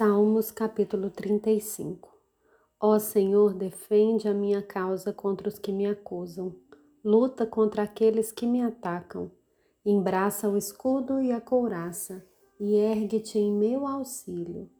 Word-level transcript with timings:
Salmos 0.00 0.50
capítulo 0.50 1.10
35 1.10 2.08
Ó 2.80 2.98
Senhor, 2.98 3.52
defende 3.52 4.28
a 4.28 4.32
minha 4.32 4.62
causa 4.62 5.12
contra 5.12 5.46
os 5.46 5.58
que 5.58 5.70
me 5.70 5.84
acusam. 5.84 6.54
Luta 7.04 7.44
contra 7.44 7.82
aqueles 7.82 8.32
que 8.32 8.46
me 8.46 8.62
atacam. 8.62 9.30
Embraça 9.84 10.48
o 10.48 10.56
escudo 10.56 11.20
e 11.20 11.30
a 11.30 11.38
couraça, 11.38 12.26
e 12.58 12.76
ergue-te 12.76 13.38
em 13.38 13.52
meu 13.52 13.86
auxílio. 13.86 14.70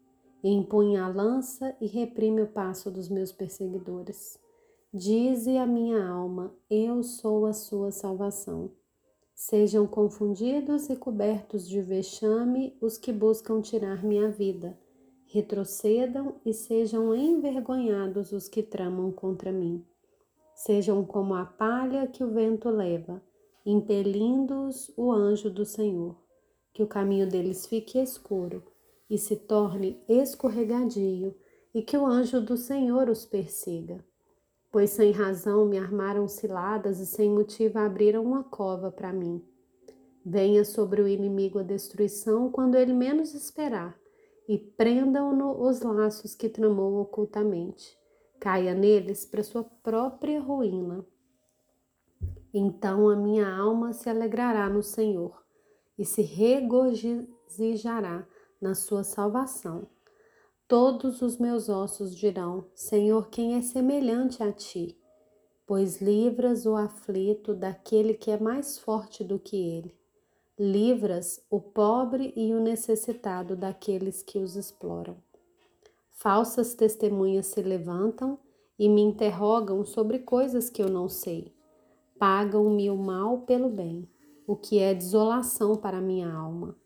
Empunha 0.43 1.05
a 1.05 1.09
lança 1.09 1.77
e 1.83 1.87
reprime 1.87 2.41
o 2.41 2.47
passo 2.47 2.91
dos 2.91 3.11
meus 3.11 3.31
perseguidores. 3.31 4.39
Dize 4.91 5.55
a 5.59 5.67
minha 5.67 6.03
alma: 6.03 6.51
Eu 6.71 7.03
sou 7.03 7.45
a 7.45 7.53
sua 7.53 7.93
salvação. 7.93 8.71
Sejam 9.35 9.87
confundidos 9.87 10.89
e 10.89 10.97
cobertos 10.97 11.69
de 11.69 11.83
vexame 11.83 12.75
os 12.81 12.97
que 12.97 13.13
buscam 13.13 13.61
tirar 13.61 14.03
minha 14.03 14.31
vida 14.31 14.79
retrocedam 15.33 16.35
e 16.45 16.53
sejam 16.53 17.15
envergonhados 17.15 18.33
os 18.33 18.49
que 18.49 18.65
tramam 18.65 19.13
contra 19.13 19.53
mim. 19.53 19.85
Sejam 20.55 21.05
como 21.05 21.35
a 21.35 21.45
palha 21.45 22.09
que 22.09 22.25
o 22.25 22.31
vento 22.31 22.69
leva, 22.69 23.23
impelindo-os 23.65 24.93
o 24.97 25.13
anjo 25.13 25.49
do 25.49 25.65
Senhor. 25.65 26.17
Que 26.73 26.83
o 26.83 26.87
caminho 26.87 27.29
deles 27.29 27.65
fique 27.67 27.99
escuro 27.99 28.65
e 29.09 29.17
se 29.17 29.37
torne 29.37 30.03
escorregadio, 30.09 31.35
e 31.73 31.83
que 31.83 31.97
o 31.97 32.05
anjo 32.05 32.41
do 32.41 32.57
Senhor 32.57 33.09
os 33.09 33.25
persiga. 33.25 34.05
Pois 34.73 34.91
sem 34.91 35.13
razão 35.13 35.65
me 35.65 35.79
armaram 35.79 36.27
ciladas 36.27 36.99
e 36.99 37.07
sem 37.07 37.31
motivo 37.31 37.79
abriram 37.79 38.25
uma 38.25 38.43
cova 38.43 38.91
para 38.91 39.13
mim. 39.13 39.45
Venha 40.25 40.65
sobre 40.65 41.01
o 41.01 41.09
inimigo 41.09 41.61
a 41.61 41.63
destruição 41.63 42.51
quando 42.51 42.75
ele 42.75 42.93
menos 42.93 43.33
esperar 43.35 44.00
e 44.51 44.59
prendam-no 44.59 45.63
os 45.63 45.81
laços 45.81 46.35
que 46.35 46.49
tramou 46.49 47.01
ocultamente. 47.01 47.97
Caia 48.41 48.75
neles 48.75 49.25
para 49.25 49.45
sua 49.45 49.63
própria 49.63 50.41
ruína. 50.41 51.07
Então 52.53 53.09
a 53.09 53.15
minha 53.15 53.49
alma 53.49 53.93
se 53.93 54.11
alegrará 54.11 54.69
no 54.69 54.83
Senhor 54.83 55.41
e 55.97 56.05
se 56.05 56.23
regozijará 56.23 58.27
na 58.61 58.75
sua 58.75 59.05
salvação. 59.05 59.87
Todos 60.67 61.23
os 61.23 61.39
meus 61.39 61.69
ossos 61.69 62.13
dirão: 62.13 62.67
Senhor, 62.75 63.29
quem 63.29 63.55
é 63.55 63.63
semelhante 63.63 64.43
a 64.43 64.51
ti? 64.51 65.01
Pois 65.65 66.03
livras 66.03 66.67
o 66.67 66.75
aflito 66.75 67.55
daquele 67.55 68.15
que 68.15 68.33
é 68.33 68.41
mais 68.41 68.81
forte 68.81 69.23
do 69.23 69.39
que 69.39 69.57
ele 69.57 70.00
livras 70.63 71.43
o 71.49 71.59
pobre 71.59 72.35
e 72.37 72.53
o 72.53 72.61
necessitado 72.61 73.57
daqueles 73.57 74.23
que 74.23 74.39
os 74.39 74.57
exploram. 74.57 75.17
Falsas 76.11 76.75
testemunhas 76.75 77.47
se 77.47 77.63
levantam 77.63 78.39
e 78.79 78.87
me 78.87 79.01
interrogam 79.01 79.83
sobre 79.87 80.19
coisas 80.19 80.69
que 80.69 80.83
eu 80.83 80.91
não 80.91 81.09
sei. 81.09 81.57
Pagam-me 82.19 82.91
o 82.91 82.97
mal 82.97 83.39
pelo 83.39 83.71
bem, 83.71 84.07
o 84.47 84.55
que 84.55 84.79
é 84.79 84.93
desolação 84.93 85.77
para 85.77 85.99
minha 85.99 86.31
alma. 86.31 86.77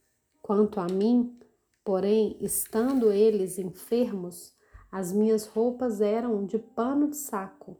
Quanto 0.40 0.78
a 0.78 0.86
mim, 0.86 1.36
porém, 1.82 2.36
estando 2.40 3.10
eles 3.10 3.58
enfermos, 3.58 4.54
as 4.88 5.12
minhas 5.12 5.48
roupas 5.48 6.00
eram 6.00 6.46
de 6.46 6.60
pano 6.60 7.08
de 7.08 7.16
saco. 7.16 7.76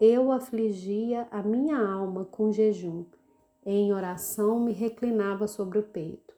Eu 0.00 0.32
afligia 0.32 1.28
a 1.30 1.40
minha 1.40 1.78
alma 1.78 2.24
com 2.24 2.50
jejum 2.50 3.04
em 3.64 3.92
oração 3.92 4.58
me 4.58 4.72
reclinava 4.72 5.46
sobre 5.46 5.78
o 5.78 5.82
peito. 5.82 6.34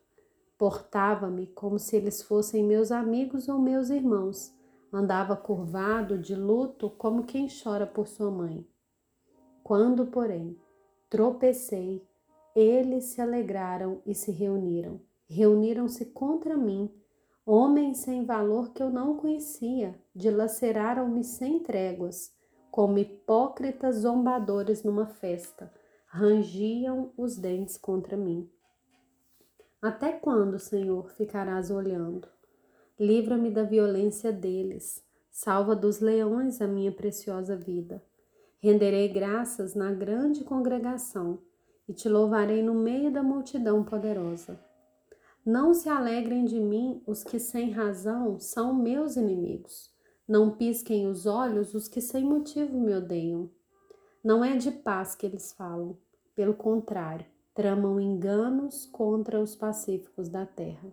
Portava-me 0.58 1.46
como 1.46 1.78
se 1.78 1.96
eles 1.96 2.22
fossem 2.22 2.64
meus 2.64 2.90
amigos 2.90 3.48
ou 3.48 3.58
meus 3.58 3.90
irmãos. 3.90 4.52
Andava 4.92 5.36
curvado 5.36 6.18
de 6.18 6.34
luto 6.34 6.90
como 6.90 7.24
quem 7.24 7.46
chora 7.48 7.86
por 7.86 8.08
sua 8.08 8.30
mãe. 8.30 8.66
Quando, 9.62 10.06
porém, 10.06 10.58
tropecei, 11.08 12.04
eles 12.54 13.04
se 13.04 13.20
alegraram 13.20 14.02
e 14.04 14.14
se 14.14 14.30
reuniram. 14.30 15.00
Reuniram-se 15.28 16.06
contra 16.06 16.56
mim, 16.56 16.90
homens 17.46 17.98
sem 17.98 18.24
valor 18.24 18.72
que 18.72 18.82
eu 18.82 18.90
não 18.90 19.16
conhecia, 19.16 19.98
dilaceraram-me 20.14 21.24
sem 21.24 21.60
tréguas, 21.60 22.34
como 22.70 22.98
hipócritas 22.98 23.96
zombadores 23.96 24.82
numa 24.82 25.06
festa 25.06 25.72
rangiam 26.14 27.10
os 27.16 27.38
dentes 27.38 27.78
contra 27.78 28.18
mim. 28.18 28.46
Até 29.80 30.12
quando, 30.12 30.58
Senhor, 30.58 31.08
ficarás 31.12 31.70
olhando? 31.70 32.28
Livra-me 33.00 33.50
da 33.50 33.62
violência 33.62 34.30
deles, 34.30 35.02
salva 35.30 35.74
dos 35.74 36.00
leões 36.00 36.60
a 36.60 36.68
minha 36.68 36.92
preciosa 36.92 37.56
vida. 37.56 38.04
Renderei 38.58 39.08
graças 39.08 39.74
na 39.74 39.90
grande 39.90 40.44
congregação 40.44 41.38
e 41.88 41.94
te 41.94 42.10
louvarei 42.10 42.62
no 42.62 42.74
meio 42.74 43.10
da 43.10 43.22
multidão 43.22 43.82
poderosa. 43.82 44.60
Não 45.44 45.72
se 45.72 45.88
alegrem 45.88 46.44
de 46.44 46.60
mim 46.60 47.02
os 47.06 47.24
que 47.24 47.38
sem 47.38 47.70
razão 47.70 48.38
são 48.38 48.74
meus 48.74 49.16
inimigos. 49.16 49.90
Não 50.28 50.50
pisquem 50.50 51.06
os 51.06 51.24
olhos 51.24 51.72
os 51.72 51.88
que 51.88 52.02
sem 52.02 52.22
motivo 52.22 52.78
me 52.78 52.94
odeiam. 52.94 53.50
Não 54.22 54.44
é 54.44 54.56
de 54.56 54.70
paz 54.70 55.14
que 55.14 55.26
eles 55.26 55.52
falam. 55.52 55.96
Pelo 56.34 56.54
contrário, 56.54 57.26
tramam 57.54 58.00
enganos 58.00 58.86
contra 58.86 59.40
os 59.40 59.56
pacíficos 59.56 60.28
da 60.28 60.46
terra. 60.46 60.92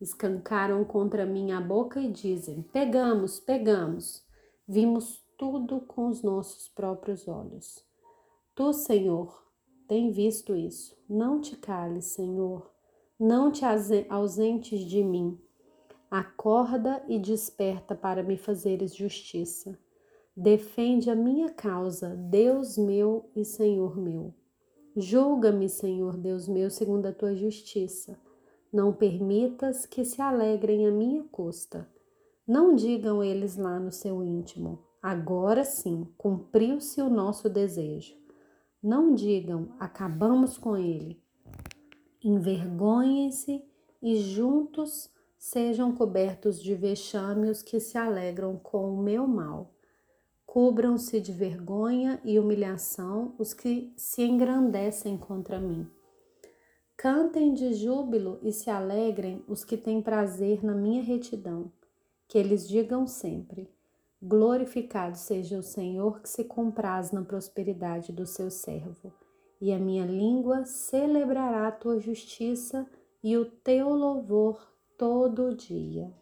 Escancaram 0.00 0.84
contra 0.84 1.26
mim 1.26 1.52
a 1.52 1.60
boca 1.60 2.00
e 2.00 2.10
dizem: 2.10 2.62
Pegamos, 2.62 3.40
pegamos. 3.40 4.24
Vimos 4.66 5.24
tudo 5.36 5.80
com 5.80 6.08
os 6.08 6.22
nossos 6.22 6.68
próprios 6.68 7.26
olhos. 7.26 7.84
Tu, 8.54 8.72
Senhor, 8.72 9.44
tem 9.88 10.10
visto 10.10 10.54
isso. 10.54 10.96
Não 11.08 11.40
te 11.40 11.56
cales, 11.56 12.06
Senhor. 12.06 12.70
Não 13.18 13.50
te 13.50 13.64
ausentes 14.08 14.80
de 14.80 15.02
mim. 15.02 15.38
Acorda 16.10 17.02
e 17.08 17.18
desperta 17.18 17.94
para 17.94 18.22
me 18.22 18.36
fazeres 18.36 18.94
justiça. 18.94 19.78
Defende 20.34 21.10
a 21.10 21.14
minha 21.14 21.50
causa, 21.50 22.16
Deus 22.16 22.78
meu 22.78 23.30
e 23.36 23.44
Senhor 23.44 23.98
meu. 23.98 24.32
Julga-me, 24.96 25.68
Senhor 25.68 26.16
Deus 26.16 26.48
meu, 26.48 26.70
segundo 26.70 27.04
a 27.04 27.12
tua 27.12 27.34
justiça. 27.34 28.18
Não 28.72 28.94
permitas 28.94 29.84
que 29.84 30.06
se 30.06 30.22
alegrem 30.22 30.86
à 30.86 30.90
minha 30.90 31.22
custa. 31.24 31.86
Não 32.48 32.74
digam 32.74 33.22
eles 33.22 33.58
lá 33.58 33.78
no 33.78 33.92
seu 33.92 34.24
íntimo: 34.24 34.78
agora 35.02 35.64
sim, 35.64 36.08
cumpriu-se 36.16 37.02
o 37.02 37.10
nosso 37.10 37.50
desejo. 37.50 38.16
Não 38.82 39.14
digam: 39.14 39.68
acabamos 39.78 40.56
com 40.56 40.78
ele. 40.78 41.22
Envergonhem-se 42.24 43.62
e 44.00 44.16
juntos 44.16 45.10
sejam 45.36 45.94
cobertos 45.94 46.62
de 46.62 46.74
vexame 46.74 47.50
os 47.50 47.60
que 47.60 47.78
se 47.78 47.98
alegram 47.98 48.56
com 48.56 48.94
o 48.94 49.02
meu 49.02 49.26
mal. 49.26 49.74
Cubram-se 50.52 51.18
de 51.18 51.32
vergonha 51.32 52.20
e 52.22 52.38
humilhação 52.38 53.34
os 53.38 53.54
que 53.54 53.90
se 53.96 54.22
engrandecem 54.22 55.16
contra 55.16 55.58
mim. 55.58 55.88
Cantem 56.94 57.54
de 57.54 57.72
júbilo 57.72 58.38
e 58.42 58.52
se 58.52 58.68
alegrem 58.68 59.42
os 59.48 59.64
que 59.64 59.78
têm 59.78 60.02
prazer 60.02 60.62
na 60.62 60.74
minha 60.74 61.02
retidão. 61.02 61.72
Que 62.28 62.36
eles 62.36 62.68
digam 62.68 63.06
sempre: 63.06 63.70
Glorificado 64.20 65.16
seja 65.16 65.58
o 65.58 65.62
Senhor 65.62 66.20
que 66.20 66.28
se 66.28 66.44
compraz 66.44 67.12
na 67.12 67.22
prosperidade 67.22 68.12
do 68.12 68.26
seu 68.26 68.50
servo. 68.50 69.10
E 69.58 69.72
a 69.72 69.78
minha 69.78 70.04
língua 70.04 70.66
celebrará 70.66 71.66
a 71.66 71.72
tua 71.72 71.98
justiça 71.98 72.86
e 73.24 73.38
o 73.38 73.46
teu 73.46 73.88
louvor 73.88 74.70
todo 74.98 75.56
dia. 75.56 76.12